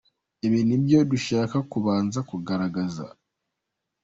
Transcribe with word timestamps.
Ibi 0.45 0.59
ni 0.67 0.77
byo 0.83 0.99
dushaka 1.11 1.57
kubanza 1.71 2.19
kugaragaza. 2.29 3.05